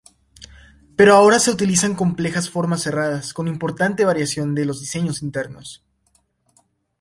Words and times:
Pero 0.95 1.13
ahora 1.13 1.37
se 1.37 1.51
utilizan 1.51 1.93
complejas 1.93 2.49
formas 2.49 2.81
cerradas, 2.81 3.35
con 3.35 3.47
importante 3.47 4.03
variación 4.03 4.55
de 4.55 4.65
los 4.65 4.79
diseños 4.79 5.21
internos. 5.21 5.83